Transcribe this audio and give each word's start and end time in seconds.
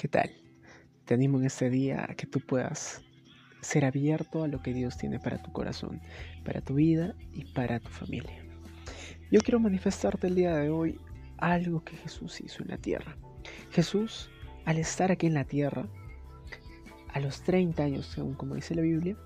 ¿Qué 0.00 0.08
tal? 0.08 0.30
Te 1.04 1.12
animo 1.12 1.36
en 1.36 1.44
este 1.44 1.68
día 1.68 2.06
a 2.08 2.14
que 2.14 2.26
tú 2.26 2.40
puedas 2.40 3.02
ser 3.60 3.84
abierto 3.84 4.42
a 4.42 4.48
lo 4.48 4.62
que 4.62 4.72
Dios 4.72 4.96
tiene 4.96 5.20
para 5.20 5.42
tu 5.42 5.52
corazón, 5.52 6.00
para 6.42 6.62
tu 6.62 6.76
vida 6.76 7.14
y 7.34 7.44
para 7.44 7.80
tu 7.80 7.90
familia. 7.90 8.42
Yo 9.30 9.40
quiero 9.40 9.60
manifestarte 9.60 10.28
el 10.28 10.36
día 10.36 10.56
de 10.56 10.70
hoy 10.70 10.98
algo 11.36 11.84
que 11.84 11.98
Jesús 11.98 12.40
hizo 12.40 12.62
en 12.62 12.70
la 12.70 12.78
tierra. 12.78 13.14
Jesús, 13.72 14.30
al 14.64 14.78
estar 14.78 15.12
aquí 15.12 15.26
en 15.26 15.34
la 15.34 15.44
tierra, 15.44 15.86
a 17.12 17.20
los 17.20 17.42
30 17.42 17.82
años, 17.82 18.06
según 18.06 18.32
como 18.32 18.54
dice 18.54 18.74
la 18.74 18.80
Biblia, 18.80 19.18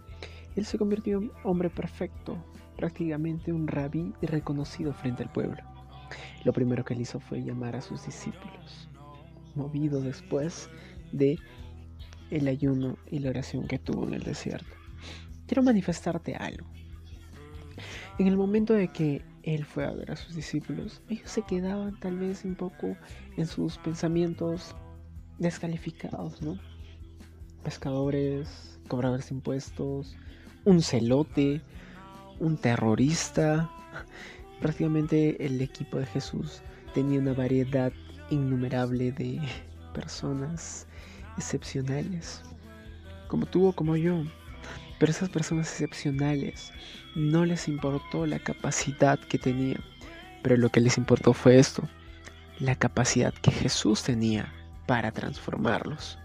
él 0.57 0.65
se 0.65 0.77
convirtió 0.77 1.19
en 1.19 1.31
hombre 1.45 1.71
perfecto, 1.71 2.45
prácticamente 2.77 3.53
un 3.53 3.69
rabí 3.69 4.13
reconocido 4.23 4.93
frente 4.93 5.23
al 5.23 5.31
pueblo. 5.31 5.63
Lo 6.43 6.53
primero 6.53 6.85
que 6.85 6.95
él 6.95 7.03
hizo 7.03 7.21
fue 7.21 7.45
llamar 7.45 7.77
a 7.77 7.81
sus 7.81 8.05
discípulos 8.05 8.89
movido 9.55 10.01
después 10.01 10.69
de 11.13 11.39
el 12.31 12.49
ayuno 12.49 12.99
y 13.11 13.21
la 13.21 13.31
oración 13.31 13.67
que 13.67 13.79
tuvo 13.79 14.07
en 14.07 14.15
el 14.15 14.23
desierto. 14.23 14.75
Quiero 15.47 15.63
manifestarte 15.63 16.35
algo. 16.35 16.67
En 18.19 18.27
el 18.29 18.37
momento 18.37 18.75
de 18.75 18.89
que 18.89 19.23
él 19.43 19.65
fue 19.65 19.85
a 19.85 19.91
ver 19.91 20.11
a 20.11 20.17
sus 20.17 20.35
discípulos, 20.35 21.03
ellos 21.09 21.31
se 21.31 21.43
quedaban 21.43 21.99
tal 22.01 22.19
vez 22.19 22.45
un 22.45 22.55
poco 22.55 22.97
en 23.37 23.47
sus 23.47 23.77
pensamientos 23.79 24.75
descalificados, 25.39 26.41
¿no? 26.41 26.59
Pescadores, 27.63 28.79
cobradores 28.89 29.29
de 29.29 29.35
impuestos, 29.35 30.17
un 30.65 30.81
celote, 30.81 31.61
un 32.41 32.57
terrorista. 32.57 33.71
Prácticamente 34.61 35.45
el 35.45 35.61
equipo 35.61 35.99
de 35.99 36.07
Jesús 36.07 36.63
tenía 36.95 37.19
una 37.19 37.35
variedad 37.35 37.93
innumerable 38.31 39.13
de 39.13 39.41
personas 39.93 40.87
excepcionales, 41.37 42.43
como 43.29 43.47
tú 43.47 43.69
o 43.69 43.73
como 43.73 43.97
yo. 43.97 44.23
Pero 44.99 45.11
esas 45.11 45.29
personas 45.29 45.71
excepcionales 45.71 46.73
no 47.15 47.45
les 47.45 47.69
importó 47.69 48.27
la 48.27 48.39
capacidad 48.39 49.19
que 49.19 49.39
tenían, 49.39 49.83
pero 50.43 50.57
lo 50.57 50.69
que 50.69 50.81
les 50.81 50.99
importó 50.99 51.33
fue 51.33 51.59
esto, 51.59 51.89
la 52.59 52.75
capacidad 52.77 53.35
que 53.35 53.51
Jesús 53.51 54.03
tenía 54.03 54.53
para 54.87 55.11
transformarlos. 55.11 56.19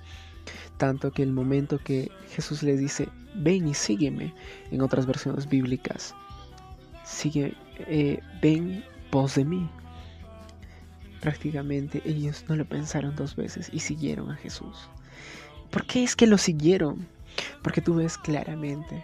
Tanto 0.77 1.11
que 1.11 1.23
el 1.23 1.33
momento 1.33 1.79
que 1.79 2.09
Jesús 2.31 2.63
les 2.63 2.79
dice, 2.79 3.09
ven 3.35 3.67
y 3.67 3.73
sígueme, 3.73 4.33
en 4.71 4.81
otras 4.81 5.05
versiones 5.05 5.49
bíblicas, 5.49 6.15
sigue, 7.03 7.53
eh, 7.79 8.19
ven 8.41 8.83
pos 9.09 9.35
de 9.35 9.45
mí 9.45 9.69
prácticamente 11.21 12.01
ellos 12.05 12.45
no 12.47 12.55
lo 12.55 12.65
pensaron 12.65 13.15
dos 13.15 13.35
veces 13.35 13.69
y 13.73 13.79
siguieron 13.79 14.31
a 14.31 14.35
Jesús. 14.35 14.89
¿Por 15.69 15.85
qué 15.85 16.03
es 16.03 16.15
que 16.15 16.27
lo 16.27 16.37
siguieron? 16.37 17.07
Porque 17.61 17.81
tú 17.81 17.95
ves 17.95 18.17
claramente 18.17 19.03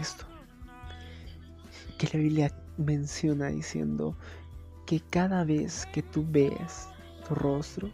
esto. 0.00 0.26
Que 1.98 2.08
la 2.12 2.22
Biblia 2.22 2.54
menciona 2.76 3.48
diciendo 3.48 4.16
que 4.86 5.00
cada 5.00 5.44
vez 5.44 5.86
que 5.92 6.02
tú 6.02 6.24
ves 6.28 6.88
tu 7.26 7.34
rostro, 7.34 7.90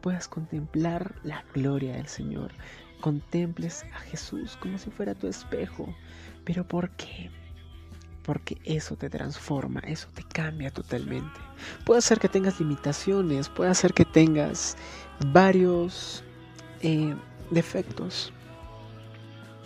puedas 0.00 0.28
contemplar 0.28 1.14
la 1.22 1.44
gloria 1.54 1.94
del 1.94 2.06
Señor. 2.06 2.52
Contemples 3.00 3.84
a 3.94 3.98
Jesús 4.00 4.56
como 4.56 4.78
si 4.78 4.90
fuera 4.90 5.14
tu 5.14 5.26
espejo. 5.26 5.94
¿Pero 6.44 6.66
por 6.66 6.90
qué? 6.96 7.30
Porque 8.30 8.58
eso 8.62 8.94
te 8.94 9.10
transforma, 9.10 9.80
eso 9.80 10.06
te 10.14 10.22
cambia 10.22 10.70
totalmente. 10.70 11.40
Puede 11.84 12.00
ser 12.00 12.20
que 12.20 12.28
tengas 12.28 12.60
limitaciones, 12.60 13.48
puede 13.48 13.74
ser 13.74 13.92
que 13.92 14.04
tengas 14.04 14.76
varios 15.32 16.22
eh, 16.80 17.12
defectos. 17.50 18.32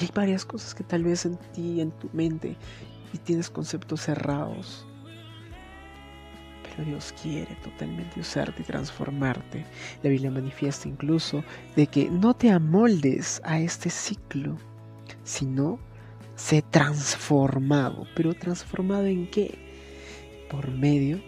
Y 0.01 0.05
hay 0.05 0.11
varias 0.15 0.47
cosas 0.47 0.75
que 0.75 0.83
tal 0.83 1.05
vez 1.05 1.27
en 1.27 1.37
ti, 1.53 1.83
en 1.83 1.91
tu 1.91 2.09
mente, 2.15 2.57
y 3.13 3.19
tienes 3.19 3.51
conceptos 3.51 4.01
cerrados. 4.01 4.87
Pero 6.63 6.89
Dios 6.89 7.13
quiere 7.23 7.55
totalmente 7.57 8.19
usarte 8.19 8.63
y 8.63 8.65
transformarte. 8.65 9.67
La 10.03 10.09
Biblia 10.09 10.31
manifiesta 10.31 10.89
incluso 10.89 11.45
de 11.77 11.87
que 11.87 12.09
no 12.09 12.33
te 12.33 12.51
amoldes 12.51 13.43
a 13.45 13.61
este 13.61 13.91
ciclo, 13.91 14.57
sino 15.23 15.79
se 16.37 16.63
transformado. 16.63 18.07
¿Pero 18.15 18.35
transformado 18.35 19.07
en 19.07 19.31
qué? 19.31 19.59
Por 20.51 20.71
medio 20.71 21.21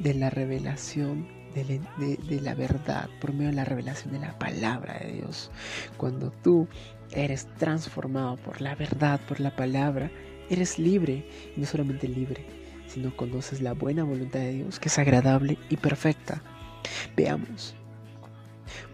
de 0.00 0.14
la 0.14 0.30
revelación 0.30 1.26
de, 1.54 2.40
la 2.40 2.54
verdad, 2.54 3.08
por 3.20 3.32
medio 3.32 3.50
de 3.50 3.56
la 3.56 3.64
revelación 3.64 4.12
de 4.12 4.18
la 4.18 4.38
palabra 4.38 4.98
de 4.98 5.12
Dios. 5.12 5.50
Cuando 5.96 6.30
tú 6.30 6.66
eres 7.12 7.46
transformado 7.58 8.36
por 8.38 8.60
la 8.60 8.74
verdad, 8.74 9.20
por 9.28 9.40
la 9.40 9.54
palabra, 9.54 10.10
eres 10.50 10.78
libre. 10.78 11.28
Y 11.56 11.60
no 11.60 11.66
solamente 11.66 12.08
libre, 12.08 12.44
sino 12.88 13.16
conoces 13.16 13.60
la 13.60 13.72
buena 13.72 14.04
voluntad 14.04 14.40
de 14.40 14.52
Dios, 14.52 14.80
que 14.80 14.88
es 14.88 14.98
agradable 14.98 15.58
y 15.70 15.76
perfecta. 15.76 16.42
Veamos. 17.16 17.76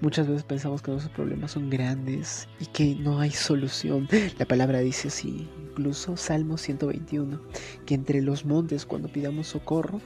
Muchas 0.00 0.26
veces 0.26 0.42
pensamos 0.44 0.82
que 0.82 0.90
nuestros 0.90 1.14
problemas 1.14 1.52
son 1.52 1.70
grandes 1.70 2.48
y 2.58 2.66
que 2.66 2.94
no 2.96 3.20
hay 3.20 3.30
solución. 3.30 4.08
La 4.38 4.46
palabra 4.46 4.80
dice 4.80 5.08
así, 5.08 5.48
incluso 5.60 6.16
Salmo 6.16 6.56
121, 6.56 7.40
que 7.86 7.94
entre 7.94 8.22
los 8.22 8.44
montes 8.44 8.86
cuando 8.86 9.08
pidamos 9.08 9.48
socorro, 9.48 10.00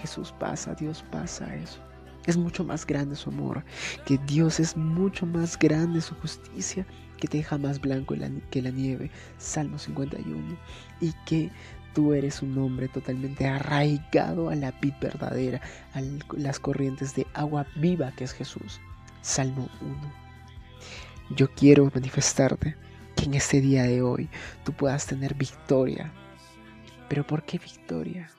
Jesús 0.00 0.32
pasa, 0.38 0.74
Dios 0.74 1.04
pasa 1.10 1.54
eso. 1.56 1.80
Es 2.26 2.36
mucho 2.36 2.62
más 2.62 2.86
grande 2.86 3.16
su 3.16 3.30
amor, 3.30 3.64
que 4.04 4.18
Dios 4.26 4.60
es 4.60 4.76
mucho 4.76 5.24
más 5.24 5.58
grande 5.58 6.00
su 6.00 6.14
justicia, 6.16 6.86
que 7.16 7.26
te 7.26 7.38
deja 7.38 7.58
más 7.58 7.80
blanco 7.80 8.14
que 8.50 8.62
la 8.62 8.70
nieve, 8.70 9.10
Salmo 9.38 9.78
51, 9.78 10.58
y 11.00 11.12
que 11.24 11.50
Tú 11.94 12.12
eres 12.12 12.42
un 12.42 12.56
hombre 12.58 12.88
totalmente 12.88 13.46
arraigado 13.46 14.50
a 14.50 14.54
la 14.54 14.72
vid 14.72 14.94
verdadera, 15.00 15.60
a 15.94 16.00
las 16.36 16.60
corrientes 16.60 17.14
de 17.14 17.26
agua 17.34 17.66
viva 17.76 18.12
que 18.12 18.24
es 18.24 18.32
Jesús. 18.32 18.80
Salmo 19.22 19.68
1. 19.80 20.28
Yo 21.36 21.52
quiero 21.52 21.90
manifestarte 21.94 22.76
que 23.16 23.24
en 23.24 23.34
este 23.34 23.60
día 23.60 23.82
de 23.82 24.00
hoy 24.00 24.28
tú 24.64 24.72
puedas 24.72 25.06
tener 25.06 25.34
victoria. 25.34 26.12
¿Pero 27.08 27.26
por 27.26 27.42
qué 27.42 27.58
victoria? 27.58 28.30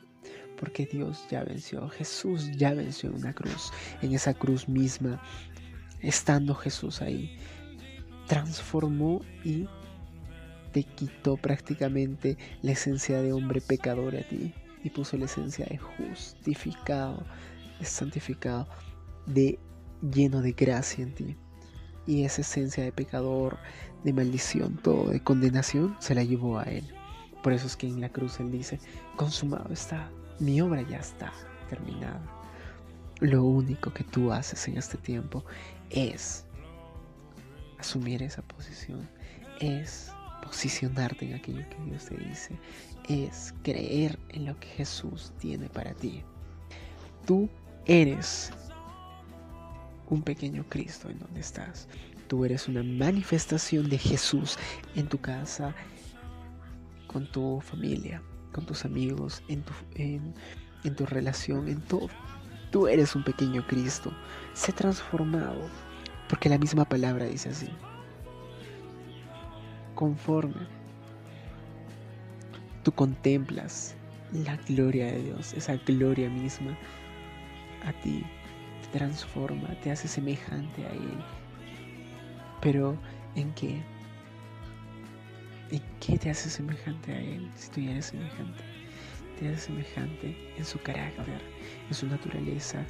Porque 0.57 0.85
Dios 0.85 1.25
ya 1.29 1.43
venció, 1.43 1.87
Jesús 1.89 2.51
ya 2.55 2.73
venció 2.73 3.09
en 3.09 3.17
una 3.17 3.33
cruz, 3.33 3.71
en 4.01 4.13
esa 4.13 4.33
cruz 4.33 4.67
misma, 4.67 5.21
estando 6.01 6.55
Jesús 6.55 7.01
ahí, 7.01 7.37
transformó 8.27 9.21
y 9.43 9.67
te 10.71 10.83
quitó 10.83 11.37
prácticamente 11.37 12.37
la 12.61 12.71
esencia 12.71 13.21
de 13.21 13.33
hombre 13.33 13.61
pecador 13.61 14.15
a 14.15 14.27
ti 14.27 14.53
y 14.83 14.89
puso 14.89 15.17
la 15.17 15.25
esencia 15.25 15.65
de 15.65 15.77
justificado, 15.77 17.25
de 17.79 17.85
santificado, 17.85 18.67
de 19.25 19.59
lleno 20.01 20.41
de 20.41 20.53
gracia 20.53 21.03
en 21.03 21.13
ti. 21.13 21.37
Y 22.07 22.23
esa 22.23 22.41
esencia 22.41 22.83
de 22.83 22.91
pecador, 22.91 23.57
de 24.03 24.13
maldición, 24.13 24.77
todo 24.77 25.09
de 25.09 25.21
condenación, 25.21 25.95
se 25.99 26.15
la 26.15 26.23
llevó 26.23 26.59
a 26.59 26.63
Él. 26.63 26.87
Por 27.43 27.53
eso 27.53 27.67
es 27.67 27.75
que 27.75 27.87
en 27.87 28.01
la 28.01 28.09
cruz 28.09 28.39
Él 28.39 28.51
dice, 28.51 28.79
consumado 29.15 29.71
está, 29.71 30.09
mi 30.39 30.59
obra 30.61 30.81
ya 30.81 30.97
está 30.97 31.31
terminada. 31.69 32.21
Lo 33.19 33.43
único 33.43 33.93
que 33.93 34.03
tú 34.03 34.31
haces 34.31 34.67
en 34.67 34.77
este 34.77 34.97
tiempo 34.97 35.43
es 35.89 36.45
asumir 37.77 38.23
esa 38.23 38.41
posición, 38.41 39.09
es 39.59 40.11
posicionarte 40.41 41.25
en 41.25 41.35
aquello 41.35 41.67
que 41.69 41.83
Dios 41.85 42.05
te 42.05 42.17
dice, 42.17 42.57
es 43.07 43.53
creer 43.63 44.19
en 44.29 44.45
lo 44.45 44.59
que 44.59 44.67
Jesús 44.67 45.33
tiene 45.39 45.69
para 45.69 45.93
ti. 45.93 46.23
Tú 47.25 47.49
eres 47.85 48.51
un 50.07 50.21
pequeño 50.21 50.65
Cristo 50.69 51.09
en 51.09 51.19
donde 51.19 51.39
estás. 51.39 51.87
Tú 52.27 52.45
eres 52.45 52.67
una 52.67 52.83
manifestación 52.83 53.89
de 53.89 53.97
Jesús 53.97 54.57
en 54.95 55.07
tu 55.07 55.19
casa, 55.19 55.73
con 57.07 57.31
tu 57.31 57.59
familia, 57.61 58.21
con 58.51 58.65
tus 58.65 58.85
amigos, 58.85 59.41
en 59.47 59.63
tu, 59.63 59.73
en, 59.95 60.33
en 60.83 60.95
tu 60.95 61.05
relación, 61.05 61.67
en 61.67 61.81
todo. 61.81 62.09
Tú 62.71 62.87
eres 62.87 63.15
un 63.15 63.23
pequeño 63.23 63.65
Cristo. 63.67 64.11
Sé 64.53 64.71
transformado. 64.71 65.67
Porque 66.27 66.49
la 66.49 66.59
misma 66.59 66.85
palabra 66.85 67.25
dice 67.25 67.49
así 67.49 67.69
conforme 69.99 70.65
tú 72.83 72.91
contemplas 72.93 73.95
la 74.31 74.55
gloria 74.55 75.07
de 75.07 75.23
Dios, 75.23 75.51
esa 75.51 75.75
gloria 75.75 76.29
misma 76.29 76.71
a 77.83 77.91
ti 78.01 78.23
te 78.81 78.97
transforma, 78.97 79.67
te 79.83 79.91
hace 79.91 80.07
semejante 80.07 80.85
a 80.85 80.91
Él. 80.91 81.19
Pero 82.61 82.97
¿en 83.35 83.51
qué? 83.55 83.81
¿En 85.69 85.81
qué 85.99 86.17
te 86.17 86.29
hace 86.29 86.49
semejante 86.49 87.11
a 87.11 87.19
Él 87.19 87.51
si 87.55 87.69
tú 87.69 87.81
ya 87.81 87.91
eres 87.91 88.05
semejante? 88.05 88.63
te 89.37 89.49
hace 89.49 89.67
semejante 89.67 90.53
en 90.57 90.65
su 90.65 90.79
carácter, 90.79 91.41
en 91.89 91.93
su 91.93 92.07
naturaleza, 92.07 92.85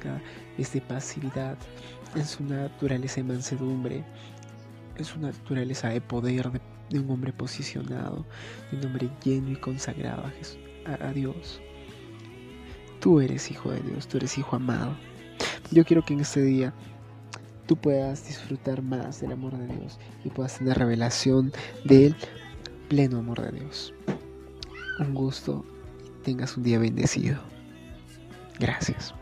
es 0.58 0.72
de 0.72 0.80
pasividad, 0.80 1.58
en 2.14 2.24
su 2.24 2.44
naturaleza 2.44 3.16
de 3.16 3.24
mansedumbre, 3.24 4.04
en 4.96 5.04
su 5.04 5.18
naturaleza 5.18 5.88
de 5.88 6.00
poder, 6.00 6.50
de, 6.50 6.60
un 6.98 7.10
hombre 7.10 7.32
posicionado, 7.32 8.26
de 8.70 8.78
un 8.78 8.86
hombre 8.86 9.10
lleno 9.22 9.50
y 9.50 9.56
consagrado 9.56 10.24
a 10.86 11.12
Dios. 11.12 11.60
Tú 13.00 13.20
eres 13.20 13.50
hijo 13.50 13.70
de 13.70 13.80
Dios, 13.80 14.08
tú 14.08 14.18
eres 14.18 14.36
hijo 14.36 14.56
amado. 14.56 14.96
Yo 15.70 15.84
quiero 15.84 16.02
que 16.02 16.14
en 16.14 16.20
este 16.20 16.42
día 16.42 16.74
tú 17.66 17.76
puedas 17.76 18.26
disfrutar 18.26 18.82
más 18.82 19.20
del 19.20 19.32
amor 19.32 19.56
de 19.56 19.66
Dios 19.68 19.98
y 20.24 20.30
puedas 20.30 20.58
tener 20.58 20.76
revelación 20.76 21.52
del 21.84 22.16
pleno 22.88 23.18
amor 23.18 23.40
de 23.40 23.60
Dios. 23.60 23.94
Un 24.98 25.14
gusto, 25.14 25.64
tengas 26.24 26.56
un 26.56 26.64
día 26.64 26.78
bendecido. 26.78 27.40
Gracias. 28.58 29.14